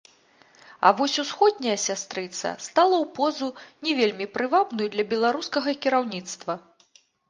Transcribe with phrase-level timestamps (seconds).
[0.87, 3.53] А вось усходняя сястрыца стала ў позу,
[3.85, 6.63] не вельмі прывабную для беларускага кіраўніцтва.